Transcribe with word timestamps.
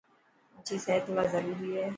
مڇي 0.53 0.75
سحت 0.85 1.05
لاءِ 1.15 1.27
ضروري 1.33 1.67
آهي. 1.81 1.87